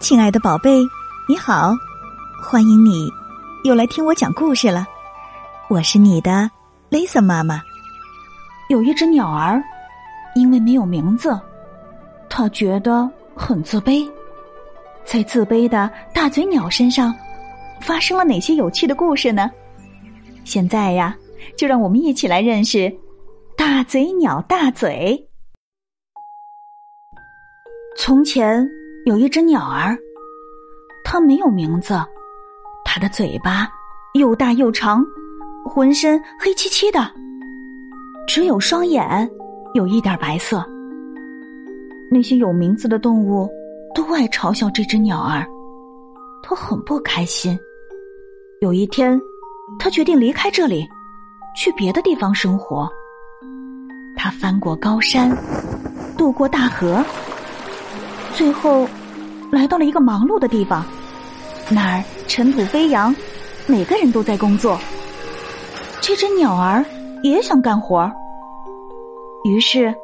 [0.00, 0.82] 亲爱的宝贝，
[1.26, 1.72] 你好，
[2.42, 3.10] 欢迎你
[3.62, 4.86] 又来听我讲故事了。
[5.68, 6.50] 我是你的
[6.90, 7.62] Lisa 妈妈。
[8.68, 9.62] 有一只鸟儿，
[10.34, 11.38] 因为没有名字，
[12.28, 14.06] 它觉得很自卑。
[15.04, 17.14] 在自卑的大嘴鸟身上，
[17.80, 19.50] 发生了哪些有趣的故事呢？
[20.44, 21.16] 现在呀，
[21.56, 22.94] 就让我们一起来认识
[23.56, 25.28] 大嘴鸟大嘴。
[27.96, 28.68] 从前。
[29.04, 29.98] 有一只鸟儿，
[31.04, 31.94] 它没有名字，
[32.86, 33.68] 它的嘴巴
[34.14, 35.04] 又大又长，
[35.62, 37.10] 浑身黑漆漆的，
[38.26, 39.30] 只有双眼
[39.74, 40.64] 有一点白色。
[42.10, 43.46] 那些有名字的动物
[43.94, 45.46] 都爱嘲笑这只鸟儿，
[46.42, 47.58] 它很不开心。
[48.62, 49.20] 有一天，
[49.78, 50.88] 它决定离开这里，
[51.54, 52.88] 去别的地方生活。
[54.16, 55.30] 它翻过高山，
[56.16, 57.04] 渡过大河。
[58.34, 58.86] 最后，
[59.52, 60.84] 来到了一个忙碌的地方，
[61.70, 63.14] 那儿尘土飞扬，
[63.66, 64.76] 每个人都在工作。
[66.00, 66.84] 这只鸟儿
[67.22, 68.10] 也想干活，
[69.44, 69.94] 于是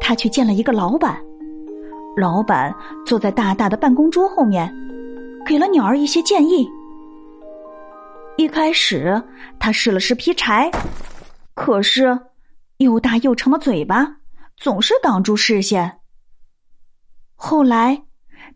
[0.00, 1.16] 他去见了一个老板。
[2.16, 4.72] 老板坐在大大的办公桌后面，
[5.44, 6.66] 给了鸟儿一些建议。
[8.38, 9.22] 一开始，
[9.58, 10.70] 他试了试劈柴，
[11.54, 12.18] 可是
[12.78, 14.08] 又大又长的嘴巴
[14.56, 15.98] 总是挡住视线。
[17.34, 18.02] 后来，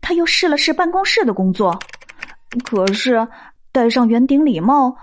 [0.01, 1.77] 他又试了试办公室的工作，
[2.63, 3.27] 可是
[3.71, 4.95] 戴上圆顶礼帽，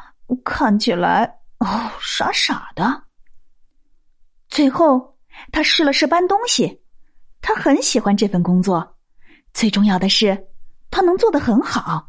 [0.45, 3.03] 看起来哦傻傻的。
[4.49, 5.17] 最后，
[5.53, 6.81] 他试了试搬东西，
[7.41, 8.97] 他很喜欢这份工作，
[9.53, 10.49] 最重要的是，
[10.91, 12.09] 他能做得很好。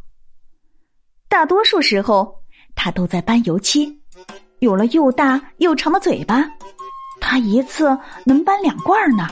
[1.28, 4.02] 大多数时候，他都在搬油漆，
[4.60, 6.44] 有了又大又长的嘴巴，
[7.20, 9.28] 他一次能搬两罐呢。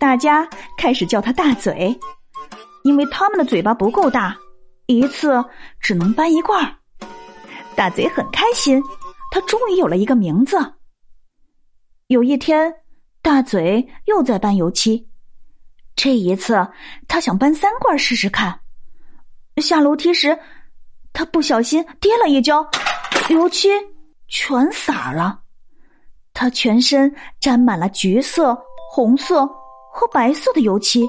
[0.00, 0.48] 大家
[0.78, 1.94] 开始叫他大嘴，
[2.84, 4.34] 因为他们的嘴巴不够大，
[4.86, 5.44] 一次
[5.78, 6.78] 只能搬一罐。
[7.76, 8.82] 大嘴很开心，
[9.30, 10.56] 他终于有了一个名字。
[12.06, 12.74] 有一天，
[13.20, 15.06] 大嘴又在搬油漆，
[15.94, 16.66] 这一次
[17.06, 18.58] 他想搬三罐试试看。
[19.58, 20.38] 下楼梯时，
[21.12, 22.66] 他不小心跌了一跤，
[23.28, 23.68] 油漆
[24.28, 25.40] 全洒了，
[26.32, 28.58] 他全身沾满了橘色、
[28.90, 29.59] 红色。
[30.00, 31.06] 和白色的油漆，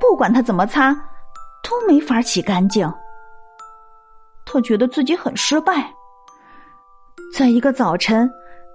[0.00, 0.92] 不管他怎么擦，
[1.62, 2.92] 都没法洗干净。
[4.44, 5.94] 他觉得自己很失败。
[7.32, 8.28] 在一个早晨，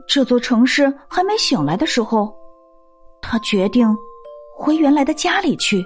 [0.08, 2.34] 这座城市还没醒来的时候，
[3.22, 3.94] 他决定
[4.56, 5.86] 回原来的家里去。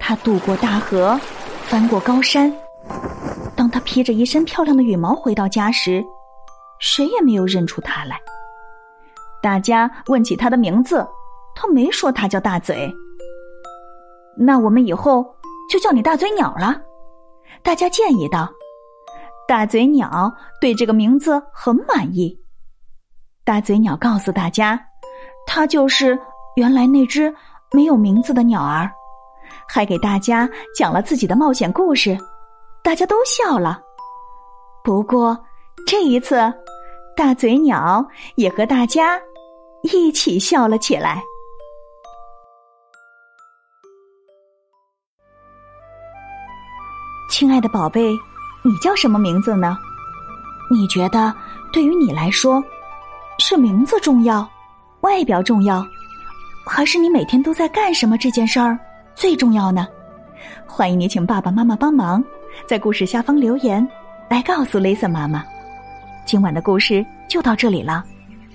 [0.00, 1.16] 他渡过大河，
[1.66, 2.52] 翻过高山。
[3.54, 6.04] 当他披着一身漂亮的羽毛回到家时，
[6.80, 8.20] 谁也没有认出他来。
[9.40, 11.06] 大家问起他的名字。
[11.60, 12.88] 他没说他叫大嘴，
[14.36, 15.26] 那我们以后
[15.68, 16.80] 就叫你大嘴鸟了。
[17.64, 18.48] 大家建议道
[19.48, 22.40] ：“大嘴鸟对这个名字很满意。”
[23.44, 24.80] 大嘴鸟告诉大家，
[25.48, 26.16] 他就是
[26.54, 27.34] 原来那只
[27.72, 28.88] 没有名字的鸟儿，
[29.66, 32.16] 还给大家讲了自己的冒险故事，
[32.84, 33.80] 大家都笑了。
[34.84, 35.36] 不过
[35.88, 36.36] 这一次，
[37.16, 39.20] 大嘴鸟也和大家
[39.82, 41.20] 一起笑了起来。
[47.28, 48.18] 亲爱的宝贝，
[48.62, 49.76] 你叫什么名字呢？
[50.70, 51.32] 你觉得
[51.70, 52.62] 对于你来说，
[53.38, 54.48] 是名字重要，
[55.02, 55.86] 外表重要，
[56.66, 58.78] 还是你每天都在干什么这件事儿
[59.14, 59.86] 最重要呢？
[60.66, 62.24] 欢迎你请爸爸妈妈帮忙，
[62.66, 63.86] 在故事下方留言，
[64.30, 65.44] 来告诉 Lisa 妈妈。
[66.24, 68.02] 今晚的故事就到这里了，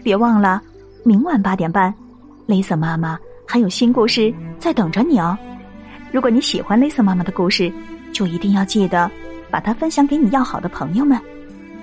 [0.01, 0.59] 别忘了
[1.06, 1.94] 明晚八点半
[2.47, 5.38] ，Lisa 妈妈还有新故事在等着你哦。
[6.12, 7.72] 如果你喜欢 Lisa 妈妈的故事。
[8.13, 9.12] 就一定要记得
[9.51, 11.19] 把它分享给你要好的朋友们。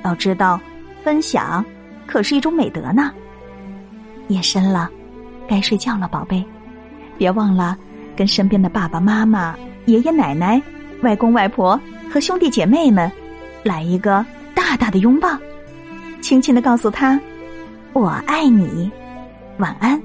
[0.03, 0.59] 要知道，
[1.05, 1.63] 分享
[2.07, 3.13] 可是一种美德呢。
[4.29, 4.89] 夜深了，
[5.47, 6.43] 该睡觉了，宝贝，
[7.19, 7.77] 别忘了
[8.17, 9.55] 跟身边的爸爸妈妈、
[9.85, 10.63] 爷爷奶奶、
[11.03, 11.79] 外公外婆
[12.11, 13.11] 和兄弟姐妹们
[13.63, 14.25] 来一个
[14.55, 15.29] 大大的拥抱，
[16.23, 17.21] 轻轻的告诉他
[17.93, 18.91] ：“我爱你。”
[19.59, 20.01] 晚安。